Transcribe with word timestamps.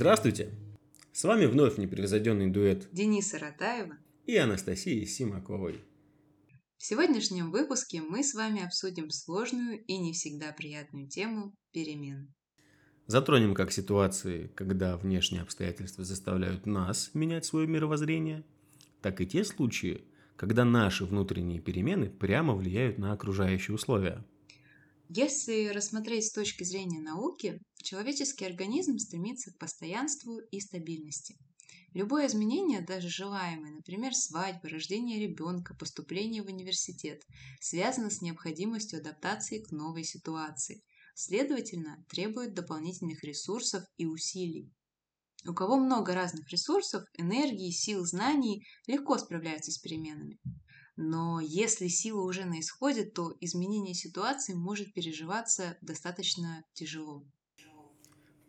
Здравствуйте! 0.00 0.48
С 1.12 1.24
вами 1.24 1.44
вновь 1.44 1.76
непревзойденный 1.76 2.50
дуэт 2.50 2.88
Дениса 2.90 3.38
Ратаева 3.38 3.98
и 4.24 4.34
Анастасии 4.34 5.04
Симаковой. 5.04 5.84
В 6.78 6.82
сегодняшнем 6.82 7.50
выпуске 7.50 8.00
мы 8.00 8.24
с 8.24 8.32
вами 8.32 8.64
обсудим 8.64 9.10
сложную 9.10 9.84
и 9.84 9.98
не 9.98 10.14
всегда 10.14 10.52
приятную 10.52 11.06
тему 11.06 11.54
перемен. 11.74 12.32
Затронем 13.08 13.52
как 13.52 13.72
ситуации, 13.72 14.50
когда 14.54 14.96
внешние 14.96 15.42
обстоятельства 15.42 16.02
заставляют 16.02 16.64
нас 16.64 17.10
менять 17.12 17.44
свое 17.44 17.66
мировоззрение, 17.66 18.42
так 19.02 19.20
и 19.20 19.26
те 19.26 19.44
случаи, 19.44 20.06
когда 20.36 20.64
наши 20.64 21.04
внутренние 21.04 21.60
перемены 21.60 22.08
прямо 22.08 22.54
влияют 22.54 22.96
на 22.96 23.12
окружающие 23.12 23.74
условия. 23.74 24.24
Если 25.12 25.66
рассмотреть 25.66 26.26
с 26.26 26.32
точки 26.32 26.62
зрения 26.62 27.00
науки, 27.00 27.60
человеческий 27.82 28.44
организм 28.44 28.96
стремится 28.98 29.50
к 29.50 29.58
постоянству 29.58 30.38
и 30.38 30.60
стабильности. 30.60 31.36
Любое 31.94 32.28
изменение, 32.28 32.80
даже 32.80 33.08
желаемое, 33.08 33.72
например, 33.72 34.14
свадьба, 34.14 34.68
рождение 34.68 35.18
ребенка, 35.18 35.74
поступление 35.74 36.44
в 36.44 36.46
университет, 36.46 37.24
связано 37.60 38.08
с 38.08 38.22
необходимостью 38.22 39.00
адаптации 39.00 39.58
к 39.58 39.72
новой 39.72 40.04
ситуации. 40.04 40.80
Следовательно, 41.16 42.04
требует 42.08 42.54
дополнительных 42.54 43.24
ресурсов 43.24 43.82
и 43.96 44.06
усилий. 44.06 44.70
У 45.44 45.52
кого 45.52 45.76
много 45.76 46.14
разных 46.14 46.48
ресурсов, 46.50 47.02
энергии, 47.18 47.72
сил, 47.72 48.06
знаний, 48.06 48.64
легко 48.86 49.18
справляются 49.18 49.72
с 49.72 49.78
переменами. 49.78 50.38
Но 51.02 51.40
если 51.40 51.88
сила 51.88 52.20
уже 52.20 52.44
на 52.44 52.60
исходе, 52.60 53.04
то 53.04 53.34
изменение 53.40 53.94
ситуации 53.94 54.52
может 54.52 54.92
переживаться 54.92 55.78
достаточно 55.80 56.62
тяжело. 56.74 57.24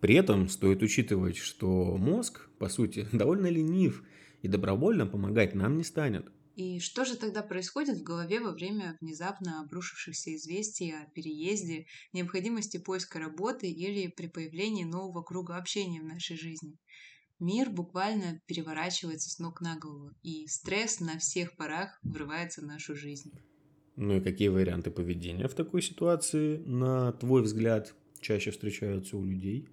При 0.01 0.15
этом 0.15 0.49
стоит 0.49 0.83
учитывать, 0.83 1.37
что 1.37 1.95
мозг, 1.95 2.49
по 2.59 2.67
сути, 2.67 3.07
довольно 3.13 3.47
ленив 3.47 4.03
и 4.41 4.49
добровольно 4.49 5.07
помогать 5.07 5.55
нам 5.55 5.77
не 5.77 5.85
станет. 5.85 6.29
И 6.55 6.81
что 6.81 7.05
же 7.05 7.15
тогда 7.15 7.41
происходит 7.41 7.99
в 7.99 8.03
голове 8.03 8.41
во 8.41 8.51
время 8.51 8.97
внезапно 8.99 9.61
обрушившихся 9.61 10.35
известий 10.35 10.91
о 10.91 11.09
переезде, 11.15 11.85
необходимости 12.11 12.77
поиска 12.77 13.19
работы 13.19 13.71
или 13.71 14.07
при 14.07 14.27
появлении 14.27 14.83
нового 14.83 15.23
круга 15.23 15.55
общения 15.55 16.01
в 16.01 16.05
нашей 16.05 16.35
жизни? 16.35 16.77
Мир 17.41 17.71
буквально 17.71 18.39
переворачивается 18.45 19.31
с 19.31 19.39
ног 19.39 19.61
на 19.61 19.75
голову, 19.75 20.11
и 20.21 20.45
стресс 20.45 20.99
на 20.99 21.17
всех 21.17 21.55
парах 21.55 21.97
врывается 22.03 22.61
в 22.61 22.65
нашу 22.65 22.95
жизнь. 22.95 23.31
Ну 23.95 24.17
и 24.17 24.21
какие 24.21 24.49
варианты 24.49 24.91
поведения 24.91 25.47
в 25.47 25.55
такой 25.55 25.81
ситуации, 25.81 26.57
на 26.57 27.13
твой 27.13 27.41
взгляд, 27.41 27.95
чаще 28.19 28.51
встречаются 28.51 29.17
у 29.17 29.25
людей? 29.25 29.67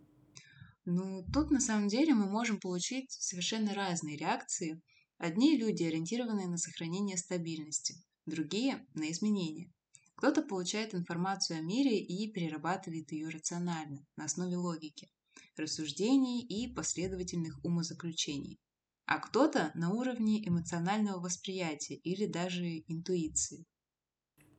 Ну, 0.87 1.27
тут 1.31 1.51
на 1.51 1.61
самом 1.61 1.89
деле 1.89 2.15
мы 2.15 2.25
можем 2.25 2.59
получить 2.59 3.13
совершенно 3.13 3.75
разные 3.75 4.17
реакции. 4.17 4.81
Одни 5.19 5.59
люди 5.59 5.83
ориентированы 5.83 6.49
на 6.49 6.57
сохранение 6.57 7.19
стабильности, 7.19 7.97
другие– 8.25 8.87
на 8.95 9.11
изменения. 9.11 9.71
Кто-то 10.15 10.41
получает 10.41 10.95
информацию 10.95 11.59
о 11.59 11.63
мире 11.63 11.99
и 11.99 12.33
перерабатывает 12.33 13.13
ее 13.13 13.29
рационально, 13.29 14.07
на 14.17 14.25
основе 14.25 14.57
логики 14.57 15.11
рассуждений 15.59 16.43
и 16.43 16.73
последовательных 16.73 17.65
умозаключений, 17.65 18.59
а 19.07 19.19
кто-то 19.19 19.71
на 19.75 19.91
уровне 19.93 20.47
эмоционального 20.47 21.21
восприятия 21.21 21.97
или 21.97 22.27
даже 22.27 22.85
интуиции. 22.87 23.65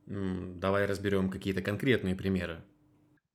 Давай 0.08 0.86
разберем 0.86 1.30
какие-то 1.30 1.61
конкретные 1.61 2.16
примеры. 2.16 2.64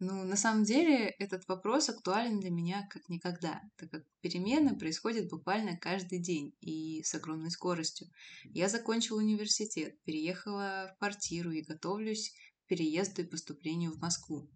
Ну, 0.00 0.24
на 0.24 0.36
самом 0.36 0.64
деле, 0.64 1.08
этот 1.18 1.46
вопрос 1.48 1.88
актуален 1.88 2.40
для 2.40 2.50
меня 2.50 2.86
как 2.90 3.08
никогда, 3.08 3.62
так 3.76 3.90
как 3.90 4.04
перемены 4.20 4.76
происходят 4.78 5.28
буквально 5.30 5.76
каждый 5.76 6.18
день 6.20 6.54
и 6.60 7.02
с 7.02 7.14
огромной 7.14 7.50
скоростью. 7.50 8.08
Я 8.44 8.68
закончила 8.68 9.18
университет, 9.18 10.00
переехала 10.04 10.92
в 10.94 10.98
квартиру 10.98 11.52
и 11.52 11.62
готовлюсь 11.62 12.34
к 12.64 12.68
переезду 12.68 13.22
и 13.22 13.26
поступлению 13.26 13.92
в 13.92 14.00
Москву. 14.00 14.50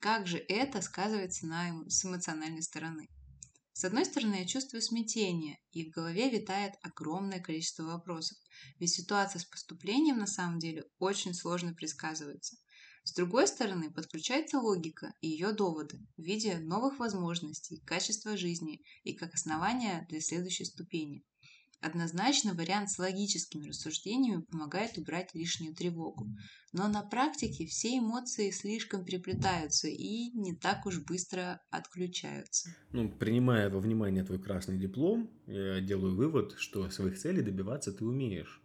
Как 0.00 0.26
же 0.26 0.38
это 0.48 0.80
сказывается 0.80 1.46
на, 1.46 1.84
с 1.90 2.06
эмоциональной 2.06 2.62
стороны? 2.62 3.10
С 3.74 3.84
одной 3.84 4.06
стороны, 4.06 4.36
я 4.36 4.46
чувствую 4.46 4.80
смятение, 4.80 5.58
и 5.72 5.84
в 5.84 5.90
голове 5.90 6.30
витает 6.30 6.72
огромное 6.80 7.38
количество 7.38 7.82
вопросов, 7.82 8.38
ведь 8.78 8.94
ситуация 8.94 9.40
с 9.40 9.44
поступлением 9.44 10.16
на 10.16 10.26
самом 10.26 10.58
деле 10.58 10.84
очень 10.98 11.34
сложно 11.34 11.74
предсказывается. 11.74 12.56
С 13.04 13.12
другой 13.12 13.46
стороны, 13.46 13.92
подключается 13.92 14.58
логика 14.58 15.12
и 15.20 15.28
ее 15.28 15.52
доводы 15.52 15.98
в 16.16 16.22
виде 16.22 16.58
новых 16.58 16.98
возможностей, 16.98 17.82
качества 17.84 18.38
жизни 18.38 18.82
и 19.02 19.12
как 19.12 19.34
основания 19.34 20.06
для 20.08 20.22
следующей 20.22 20.64
ступени. 20.64 21.24
Однозначно 21.80 22.52
вариант 22.54 22.90
с 22.90 22.98
логическими 22.98 23.68
рассуждениями 23.68 24.42
помогает 24.42 24.98
убрать 24.98 25.30
лишнюю 25.34 25.74
тревогу. 25.74 26.26
Но 26.72 26.88
на 26.88 27.02
практике 27.02 27.66
все 27.66 27.98
эмоции 27.98 28.50
слишком 28.50 29.04
переплетаются 29.04 29.88
и 29.88 30.30
не 30.32 30.54
так 30.54 30.84
уж 30.84 31.00
быстро 31.00 31.60
отключаются. 31.70 32.70
Ну, 32.92 33.10
принимая 33.10 33.70
во 33.70 33.80
внимание 33.80 34.22
твой 34.24 34.40
красный 34.40 34.78
диплом, 34.78 35.30
я 35.46 35.80
делаю 35.80 36.14
вывод, 36.14 36.54
что 36.58 36.90
своих 36.90 37.18
целей 37.18 37.42
добиваться 37.42 37.92
ты 37.92 38.04
умеешь. 38.04 38.60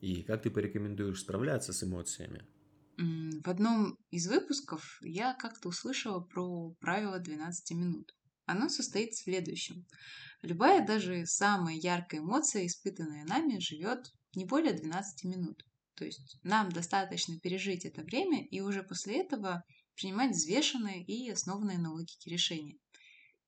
И 0.00 0.22
как 0.22 0.42
ты 0.42 0.50
порекомендуешь 0.50 1.20
справляться 1.20 1.72
с 1.72 1.82
эмоциями? 1.82 2.44
В 2.96 3.48
одном 3.48 3.98
из 4.10 4.26
выпусков 4.28 5.00
я 5.02 5.34
как-то 5.34 5.68
услышала 5.68 6.20
про 6.20 6.70
правило 6.80 7.18
12 7.18 7.76
минут. 7.76 8.15
Оно 8.46 8.68
состоит 8.68 9.12
в 9.12 9.22
следующем. 9.22 9.86
Любая, 10.42 10.86
даже 10.86 11.26
самая 11.26 11.74
яркая 11.74 12.20
эмоция, 12.20 12.66
испытанная 12.66 13.24
нами, 13.24 13.58
живет 13.58 14.12
не 14.34 14.44
более 14.44 14.72
12 14.72 15.24
минут. 15.24 15.64
То 15.94 16.04
есть 16.04 16.38
нам 16.42 16.70
достаточно 16.70 17.38
пережить 17.40 17.84
это 17.84 18.02
время 18.02 18.46
и 18.46 18.60
уже 18.60 18.82
после 18.82 19.20
этого 19.20 19.64
принимать 19.94 20.32
взвешенные 20.32 21.02
и 21.04 21.28
основанные 21.30 21.78
на 21.78 21.92
логике 21.92 22.30
решения. 22.30 22.78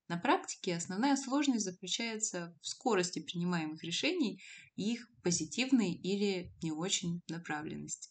На 0.07 0.17
практике 0.17 0.75
основная 0.75 1.15
сложность 1.15 1.65
заключается 1.65 2.57
в 2.61 2.67
скорости 2.67 3.19
принимаемых 3.19 3.83
решений 3.83 4.41
и 4.75 4.93
их 4.93 5.07
позитивной 5.21 5.93
или 5.93 6.51
не 6.63 6.71
очень 6.71 7.21
направленности. 7.29 8.09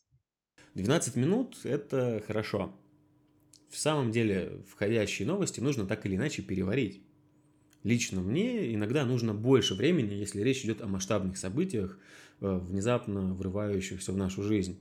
12 0.74 1.16
минут– 1.16 1.58
это 1.64 2.22
хорошо. 2.24 2.78
В 3.68 3.76
самом 3.78 4.10
деле, 4.10 4.62
входящие 4.68 5.28
новости 5.28 5.60
нужно 5.60 5.86
так 5.86 6.06
или 6.06 6.16
иначе 6.16 6.42
переварить. 6.42 7.02
Лично 7.84 8.20
мне 8.20 8.74
иногда 8.74 9.04
нужно 9.04 9.34
больше 9.34 9.74
времени, 9.74 10.14
если 10.14 10.42
речь 10.42 10.64
идет 10.64 10.80
о 10.82 10.88
масштабных 10.88 11.36
событиях, 11.36 11.98
э, 12.40 12.58
внезапно 12.58 13.34
врывающихся 13.34 14.12
в 14.12 14.16
нашу 14.16 14.42
жизнь. 14.42 14.80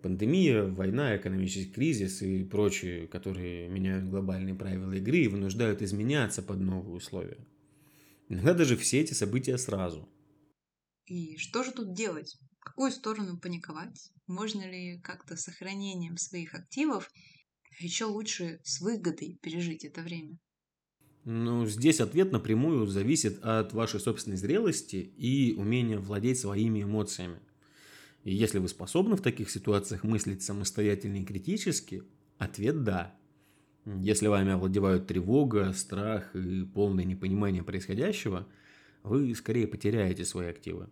Пандемия, 0.00 0.64
война, 0.64 1.16
экономический 1.16 1.72
кризис 1.72 2.20
и 2.20 2.44
прочие, 2.44 3.08
которые 3.08 3.68
меняют 3.68 4.08
глобальные 4.10 4.54
правила 4.54 4.92
игры 4.92 5.18
и 5.18 5.28
вынуждают 5.28 5.80
изменяться 5.80 6.42
под 6.42 6.60
новые 6.60 6.94
условия. 6.94 7.38
Иногда 8.28 8.54
даже 8.54 8.76
все 8.76 9.00
эти 9.00 9.14
события 9.14 9.56
сразу. 9.56 10.08
И 11.06 11.36
что 11.38 11.62
же 11.62 11.72
тут 11.72 11.94
делать? 11.94 12.36
В 12.58 12.64
какую 12.64 12.90
сторону 12.90 13.38
паниковать? 13.38 14.10
Можно 14.26 14.70
ли 14.70 15.00
как-то 15.00 15.36
сохранением 15.36 16.16
своих 16.16 16.54
активов 16.54 17.10
еще 17.78 18.04
лучше 18.04 18.60
с 18.62 18.80
выгодой 18.80 19.38
пережить 19.40 19.84
это 19.84 20.02
время? 20.02 20.38
Ну, 21.24 21.66
здесь 21.66 22.00
ответ 22.00 22.32
напрямую 22.32 22.86
зависит 22.86 23.42
от 23.42 23.72
вашей 23.72 23.98
собственной 23.98 24.36
зрелости 24.36 24.96
и 24.96 25.54
умения 25.54 25.98
владеть 25.98 26.38
своими 26.38 26.82
эмоциями. 26.82 27.40
И 28.24 28.34
если 28.34 28.58
вы 28.58 28.68
способны 28.68 29.16
в 29.16 29.22
таких 29.22 29.50
ситуациях 29.50 30.04
мыслить 30.04 30.42
самостоятельно 30.42 31.16
и 31.16 31.24
критически, 31.24 32.02
ответ 32.38 32.84
«да». 32.84 33.14
Если 33.86 34.28
вами 34.28 34.52
овладевают 34.52 35.06
тревога, 35.06 35.72
страх 35.74 36.34
и 36.34 36.64
полное 36.64 37.04
непонимание 37.04 37.62
происходящего, 37.62 38.46
вы 39.02 39.34
скорее 39.34 39.66
потеряете 39.66 40.24
свои 40.24 40.48
активы. 40.48 40.88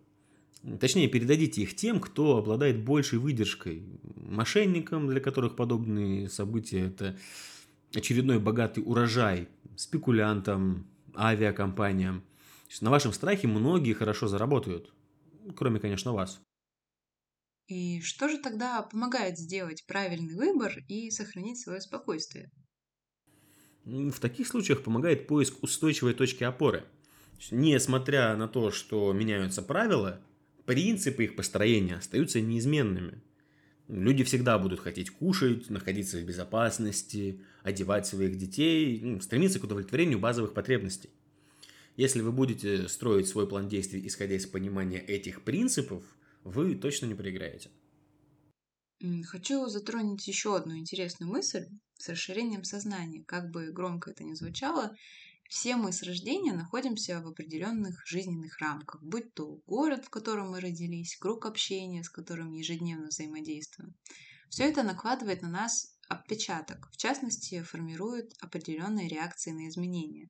Точнее, 0.79 1.09
передадите 1.09 1.61
их 1.61 1.75
тем, 1.75 1.99
кто 1.99 2.37
обладает 2.37 2.83
большей 2.83 3.19
выдержкой. 3.19 3.83
Мошенникам, 4.15 5.07
для 5.07 5.19
которых 5.19 5.55
подобные 5.55 6.29
события– 6.29 6.79
это 6.87 7.17
очередной 7.93 8.39
богатый 8.39 8.81
урожай, 8.85 9.49
спекулянтам, 9.75 10.87
авиакомпаниям. 11.15 12.23
На 12.81 12.89
вашем 12.89 13.13
страхе 13.13 13.47
многие 13.47 13.93
хорошо 13.93 14.27
заработают, 14.27 14.93
кроме, 15.55 15.79
конечно, 15.79 16.13
вас. 16.13 16.41
И 17.67 18.01
что 18.01 18.27
же 18.29 18.39
тогда 18.39 18.81
помогает 18.81 19.37
сделать 19.37 19.85
правильный 19.85 20.35
выбор 20.35 20.73
и 20.87 21.11
сохранить 21.11 21.59
свое 21.59 21.81
спокойствие? 21.81 22.51
В 23.85 24.19
таких 24.19 24.47
случаях 24.47 24.83
помогает 24.83 25.27
поиск 25.27 25.61
устойчивой 25.61 26.13
точки 26.13 26.43
опоры. 26.43 26.85
Несмотря 27.51 28.35
на 28.35 28.47
то, 28.47 28.71
что 28.71 29.11
меняются 29.13 29.61
правила, 29.61 30.21
принципы 30.65 31.25
их 31.25 31.35
построения 31.35 31.95
остаются 31.95 32.41
неизменными. 32.41 33.21
Люди 33.87 34.23
всегда 34.23 34.57
будут 34.57 34.79
хотеть 34.79 35.09
кушать, 35.09 35.69
находиться 35.69 36.17
в 36.17 36.23
безопасности, 36.23 37.41
одевать 37.63 38.07
своих 38.07 38.37
детей, 38.37 38.99
ну, 39.01 39.19
стремиться 39.19 39.59
к 39.59 39.63
удовлетворению 39.63 40.19
базовых 40.19 40.53
потребностей. 40.53 41.09
Если 41.95 42.21
вы 42.21 42.31
будете 42.31 42.87
строить 42.87 43.27
свой 43.27 43.47
план 43.47 43.67
действий, 43.67 44.05
исходя 44.07 44.35
из 44.35 44.47
понимания 44.47 44.99
этих 44.99 45.43
принципов, 45.43 46.03
вы 46.43 46.75
точно 46.75 47.05
не 47.07 47.15
проиграете. 47.15 47.69
Хочу 49.25 49.67
затронуть 49.67 50.27
еще 50.27 50.55
одну 50.55 50.77
интересную 50.77 51.29
мысль 51.29 51.65
с 51.95 52.07
расширением 52.09 52.63
сознания. 52.63 53.23
Как 53.25 53.51
бы 53.51 53.71
громко 53.71 54.11
это 54.11 54.23
ни 54.23 54.33
звучало, 54.33 54.95
все 55.53 55.75
мы 55.75 55.93
с 55.93 56.01
рождения 56.01 56.51
находимся 56.51 57.21
в 57.21 57.27
определенных 57.27 58.01
жизненных 58.07 58.57
рамках, 58.57 59.03
будь 59.03 59.35
то 59.35 59.61
город, 59.67 60.03
в 60.03 60.09
котором 60.09 60.49
мы 60.49 60.59
родились, 60.59 61.15
круг 61.15 61.45
общения, 61.45 62.03
с 62.03 62.09
которым 62.09 62.53
ежедневно 62.53 63.09
взаимодействуем. 63.09 63.93
Все 64.49 64.63
это 64.63 64.81
накладывает 64.81 65.43
на 65.43 65.49
нас 65.49 65.95
отпечаток, 66.09 66.89
в 66.91 66.97
частности, 66.97 67.61
формирует 67.61 68.33
определенные 68.41 69.07
реакции 69.07 69.51
на 69.51 69.69
изменения. 69.69 70.27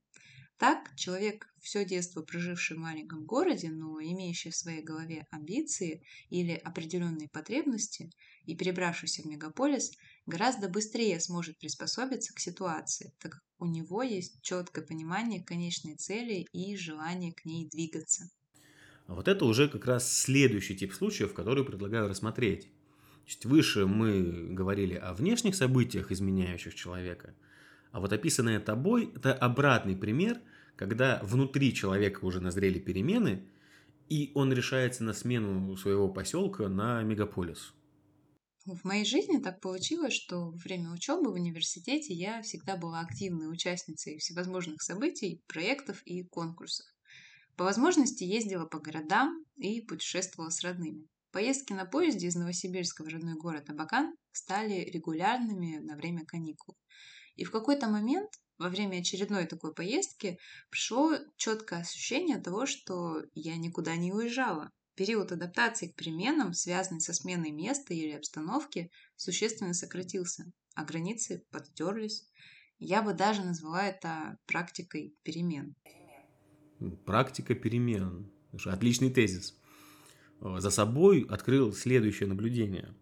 Так, 0.58 0.94
человек, 0.98 1.48
все 1.62 1.86
детство 1.86 2.22
проживший 2.22 2.76
в 2.76 2.82
маленьком 2.82 3.26
городе, 3.26 3.70
но 3.70 4.02
имеющий 4.02 4.50
в 4.50 4.58
своей 4.58 4.84
голове 4.84 5.26
амбиции 5.32 6.04
или 6.32 6.52
определенные 6.52 7.30
потребности 7.30 8.12
и 8.46 8.58
перебравшийся 8.58 9.22
в 9.22 9.26
мегаполис, 9.26 9.94
гораздо 10.26 10.70
быстрее 10.70 11.20
сможет 11.20 11.58
приспособиться 11.58 12.34
к 12.34 12.40
ситуации, 12.40 13.14
так 13.20 13.34
как 13.34 13.42
у 13.60 13.66
него 13.66 14.04
есть 14.04 14.42
четкое 14.42 14.86
понимание 14.86 15.44
конечной 15.44 15.96
цели 15.96 16.48
и 16.52 16.76
желание 16.76 17.34
к 17.34 17.46
ней 17.46 17.70
двигаться. 17.70 18.30
А 19.08 19.16
вот 19.16 19.28
это 19.28 19.46
уже 19.46 19.68
как 19.68 19.86
раз 19.86 20.12
следующий 20.12 20.76
тип 20.76 20.94
случаев, 20.94 21.34
который 21.34 21.66
предлагаю 21.66 22.08
рассмотреть. 22.08 22.70
То 23.42 23.48
выше 23.48 23.86
мы 23.86 24.50
говорили 24.54 24.96
о 24.96 25.14
внешних 25.14 25.56
событиях, 25.56 26.12
изменяющих 26.12 26.76
человека, 26.76 27.34
а 27.92 28.00
вот 28.00 28.12
описанное 28.12 28.60
тобой– 28.60 29.12
это 29.16 29.34
обратный 29.34 29.96
пример– 29.96 30.40
когда 30.76 31.20
внутри 31.24 31.74
человека 31.74 32.26
уже 32.26 32.40
назрели 32.40 32.80
перемены, 32.80 33.44
и 34.10 34.32
он 34.34 34.52
решается 34.52 35.04
на 35.04 35.14
смену 35.14 35.76
своего 35.78 36.10
поселка 36.10 36.68
на 36.68 37.02
мегаполис. 37.04 37.74
В 38.66 38.86
моей 38.86 39.04
жизни 39.04 39.40
так 39.40 39.60
получилось, 39.60 40.14
что 40.14 40.52
во 40.52 40.58
время 40.58 40.92
учебы 40.92 41.32
в 41.32 41.34
университете 41.34 42.14
я 42.14 42.42
всегда 42.42 42.78
была 42.78 43.02
активной 43.02 43.52
участницей 43.52 44.18
всевозможных 44.20 44.82
событий, 44.82 45.44
проектов 45.48 46.02
и 46.06 46.24
конкурсов. 46.24 46.86
По 47.58 47.66
возможности 47.66 48.24
ездила 48.24 48.66
по 48.66 48.80
городам 48.80 49.46
и 49.58 49.82
путешествовала 49.82 50.50
с 50.50 50.62
родными. 50.62 51.10
Поездки 51.32 51.74
на 51.74 51.86
поезде 51.86 52.28
из 52.28 52.36
Новосибирска 52.36 53.04
в 53.04 53.08
родной 53.08 53.36
город 53.36 53.70
Абакан 53.70 54.16
стали 54.32 54.90
регулярными 54.90 55.80
на 55.80 55.98
время 55.98 56.26
каникул. 56.26 56.78
И 57.36 57.44
в 57.44 57.52
какой-то 57.52 57.90
момент 57.90 58.32
во 58.58 58.70
время 58.70 59.00
очередной 59.00 59.46
такой 59.46 59.74
поездки 59.74 60.40
пришло 60.70 61.18
четкое 61.36 61.82
ощущение 61.82 62.40
того, 62.40 62.66
что 62.66 63.24
я 63.34 63.58
никуда 63.58 63.98
не 63.98 64.14
уезжала. 64.14 64.72
Период 64.96 65.32
адаптации 65.32 65.88
к 65.88 65.96
переменам, 65.96 66.54
связанный 66.54 67.02
со 67.02 67.14
сменой 67.14 67.52
места 67.52 67.96
или 67.96 68.12
обстановки, 68.12 68.92
существенно 69.16 69.74
сократился, 69.74 70.52
а 70.76 70.86
границы 70.86 71.44
подтерлись. 71.50 72.30
Я 72.78 73.02
бы 73.02 73.14
даже 73.14 73.42
назвала 73.42 73.88
это 73.88 74.38
практикой 74.46 75.16
перемен. 75.24 75.76
Практика 77.06 77.56
перемен. 77.56 78.32
Отличный 78.66 79.10
тезис. 79.10 79.58
За 80.40 80.70
собой 80.70 81.26
открыл 81.28 81.74
следующее 81.74 82.28
наблюдение. 82.28 82.94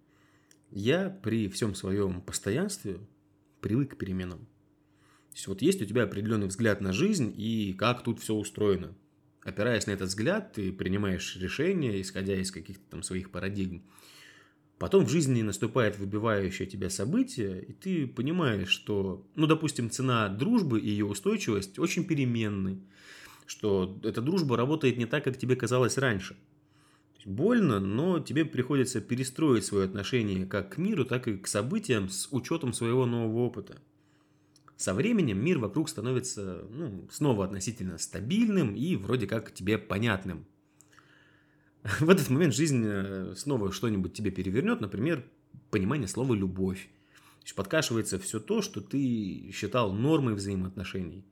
Я 0.69 1.09
при 1.09 1.49
всем 1.49 1.75
своем 1.75 2.21
постоянстве 2.21 3.05
привык 3.59 3.95
к 3.95 3.97
переменам. 3.97 4.45
То 5.31 5.35
есть 5.35 5.47
вот 5.47 5.61
есть 5.61 5.81
у 5.81 5.85
тебя 5.85 6.03
определенный 6.03 6.47
взгляд 6.47 6.79
на 6.79 6.93
жизнь 6.93 7.33
и 7.35 7.73
как 7.73 8.03
тут 8.03 8.21
все 8.21 8.33
устроено. 8.33 8.95
Опираясь 9.43 9.87
на 9.87 9.91
этот 9.91 10.09
взгляд, 10.09 10.53
ты 10.53 10.71
принимаешь 10.71 11.35
решения, 11.37 11.99
исходя 11.99 12.35
из 12.35 12.51
каких-то 12.51 12.83
там 12.89 13.03
своих 13.03 13.31
парадигм. 13.31 13.83
Потом 14.77 15.05
в 15.05 15.09
жизни 15.09 15.41
наступает 15.41 15.97
выбивающее 15.97 16.67
тебя 16.67 16.89
событие, 16.89 17.63
и 17.63 17.73
ты 17.73 18.07
понимаешь, 18.07 18.69
что, 18.69 19.27
ну, 19.35 19.45
допустим, 19.47 19.89
цена 19.91 20.27
дружбы 20.27 20.79
и 20.79 20.89
ее 20.89 21.05
устойчивость 21.05 21.77
очень 21.77 22.03
переменны, 22.03 22.81
что 23.45 23.99
эта 24.03 24.21
дружба 24.21 24.57
работает 24.57 24.97
не 24.97 25.05
так, 25.05 25.23
как 25.23 25.37
тебе 25.37 25.55
казалось 25.55 25.97
раньше. 25.97 26.35
Больно, 27.25 27.79
но 27.79 28.19
тебе 28.19 28.45
приходится 28.45 29.01
перестроить 29.01 29.65
свое 29.65 29.85
отношение 29.85 30.47
как 30.47 30.73
к 30.73 30.77
миру, 30.77 31.05
так 31.05 31.27
и 31.27 31.37
к 31.37 31.47
событиям 31.47 32.09
с 32.09 32.27
учетом 32.31 32.73
своего 32.73 33.05
нового 33.05 33.41
опыта. 33.41 33.79
Со 34.81 34.95
временем 34.95 35.37
мир 35.37 35.59
вокруг 35.59 35.89
становится 35.89 36.65
ну, 36.71 37.07
снова 37.11 37.45
относительно 37.45 37.99
стабильным 37.99 38.75
и 38.75 38.95
вроде 38.95 39.27
как 39.27 39.53
тебе 39.53 39.77
понятным. 39.77 40.47
В 41.99 42.09
этот 42.09 42.31
момент 42.31 42.55
жизнь 42.55 42.83
э, 42.83 43.35
снова 43.37 43.71
что-нибудь 43.71 44.15
тебе 44.15 44.31
перевернет, 44.31 44.81
например, 44.81 45.23
понимание 45.69 46.07
слова 46.07 46.33
«любовь». 46.33 46.89
Подкашивается 47.55 48.17
все 48.17 48.39
то, 48.39 48.63
что 48.63 48.81
ты 48.81 49.51
считал 49.53 49.93
нормой 49.93 50.33
взаимоотношений. 50.33 51.25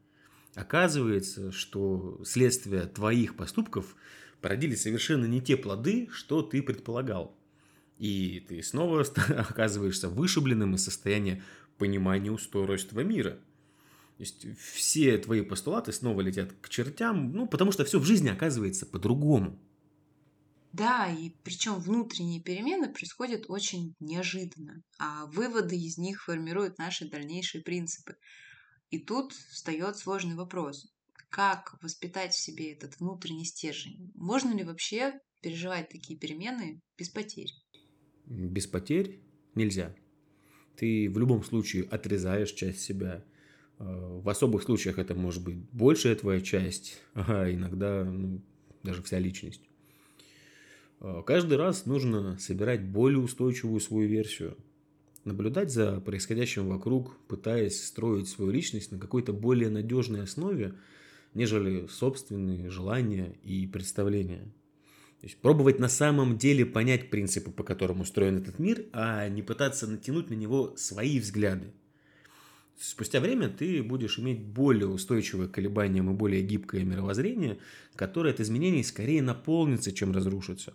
Оказывается, 0.53 1.51
что 1.51 2.21
следствие 2.23 2.83
твоих 2.83 3.35
поступков 3.35 3.95
породили 4.41 4.75
совершенно 4.75 5.25
не 5.25 5.41
те 5.41 5.57
плоды, 5.57 6.07
что 6.11 6.43
ты 6.43 6.61
предполагал. 6.61 7.35
И 7.99 8.45
ты 8.47 8.63
снова 8.63 9.01
оказываешься 9.37 10.09
вышибленным 10.09 10.75
из 10.75 10.83
состояния 10.83 11.43
понимания 11.77 12.31
устройства 12.31 13.01
мира. 13.01 13.31
То 14.17 14.23
есть 14.23 14.45
все 14.57 15.17
твои 15.17 15.41
постулаты 15.41 15.91
снова 15.91 16.21
летят 16.21 16.51
к 16.61 16.69
чертям, 16.69 17.31
ну, 17.31 17.47
потому 17.47 17.71
что 17.71 17.85
все 17.85 17.99
в 17.99 18.05
жизни 18.05 18.29
оказывается 18.29 18.85
по-другому. 18.85 19.59
Да, 20.71 21.09
и 21.11 21.31
причем 21.43 21.79
внутренние 21.79 22.41
перемены 22.41 22.91
происходят 22.91 23.45
очень 23.47 23.95
неожиданно, 23.99 24.83
а 24.97 25.25
выводы 25.27 25.75
из 25.75 25.97
них 25.97 26.23
формируют 26.23 26.77
наши 26.77 27.09
дальнейшие 27.09 27.63
принципы. 27.63 28.15
И 28.91 28.99
тут 28.99 29.33
встает 29.33 29.97
сложный 29.97 30.35
вопрос. 30.35 30.91
Как 31.29 31.75
воспитать 31.81 32.33
в 32.33 32.39
себе 32.39 32.73
этот 32.73 32.99
внутренний 32.99 33.45
стержень? 33.45 34.11
Можно 34.15 34.55
ли 34.55 34.63
вообще 34.63 35.19
переживать 35.41 35.89
такие 35.89 36.17
перемены 36.17 36.81
без 36.97 37.09
потерь? 37.09 37.51
Без 38.29 38.67
потерь 38.67 39.19
нельзя 39.55 39.93
ты 40.79 41.09
в 41.09 41.19
любом 41.19 41.43
случае 41.43 41.83
отрезаешь 41.91 42.53
часть 42.53 42.79
себя. 42.79 43.23
А, 43.79 44.19
в 44.21 44.29
особых 44.29 44.63
случаях 44.63 44.97
это 44.97 45.13
может 45.13 45.43
быть 45.43 45.57
большая 45.73 46.15
твоя 46.15 46.39
часть, 46.39 47.01
а 47.13 47.51
иногда 47.51 48.05
ну, 48.05 48.41
даже 48.81 49.03
вся 49.03 49.19
личность. 49.19 49.61
А, 51.01 51.21
каждый 51.21 51.57
раз 51.57 51.85
нужно 51.85 52.37
собирать 52.39 52.85
более 52.85 53.19
устойчивую 53.19 53.81
свою 53.81 54.07
версию, 54.07 54.55
наблюдать 55.25 55.69
за 55.69 55.99
происходящим 55.99 56.69
вокруг, 56.69 57.17
пытаясь 57.27 57.83
строить 57.83 58.29
свою 58.29 58.51
личность 58.51 58.93
на 58.93 58.97
какой-то 58.97 59.33
более 59.33 59.69
надежной 59.69 60.23
основе, 60.23 60.75
нежели 61.33 61.87
собственные 61.87 62.69
желания 62.69 63.35
и 63.43 63.67
представления. 63.67 64.49
То 65.19 65.27
есть 65.27 65.37
пробовать 65.41 65.79
на 65.79 65.89
самом 65.89 66.37
деле 66.37 66.65
понять 66.65 67.09
принципы, 67.09 67.51
по 67.51 67.63
которым 67.63 67.99
устроен 67.99 68.37
этот 68.37 68.57
мир, 68.57 68.85
а 68.93 69.27
не 69.27 69.41
пытаться 69.41 69.85
натянуть 69.85 70.29
на 70.29 70.33
него 70.33 70.75
свои 70.77 71.19
взгляды. 71.19 71.73
Спустя 72.79 73.19
время 73.19 73.49
ты 73.49 73.83
будешь 73.83 74.17
иметь 74.17 74.39
более 74.39 74.87
устойчивое 74.87 75.49
к 75.49 75.51
колебаниям 75.51 76.09
и 76.09 76.13
более 76.13 76.41
гибкое 76.41 76.85
мировоззрение, 76.85 77.59
которое 77.95 78.33
от 78.33 78.39
изменений 78.39 78.81
скорее 78.81 79.21
наполнится, 79.21 79.91
чем 79.91 80.13
разрушится. 80.13 80.73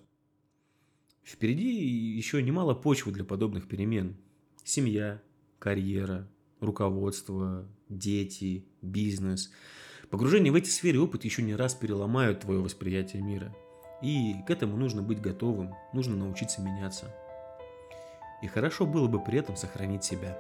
Впереди 1.23 1.65
еще 1.65 2.43
немало 2.43 2.75
почвы 2.75 3.13
для 3.13 3.25
подобных 3.25 3.67
перемен. 3.67 4.15
Семья, 4.63 5.23
карьера, 5.59 6.31
руководство, 6.61 7.67
дети, 7.89 8.67
бизнес. 8.83 9.51
Погружение 10.11 10.53
в 10.53 10.57
эти 10.57 10.69
сферы 10.69 11.01
опыт 11.01 11.25
еще 11.25 11.41
не 11.41 11.57
раз 11.57 11.75
переломают 11.75 12.41
твое 12.41 12.61
восприятие 12.61 13.23
мира– 13.23 13.57
и 14.01 14.37
к 14.47 14.51
этому 14.51 14.77
нужно 14.77 15.03
быть 15.03 15.21
готовым, 15.21 15.75
нужно 15.93 16.17
научиться 16.17 16.61
меняться. 16.61 17.07
И 18.43 18.47
хорошо 18.47 18.87
было 18.87 19.09
бы 19.09 19.21
при 19.21 19.39
этом 19.39 19.57
сохранить 19.57 20.05
себя. 20.05 20.39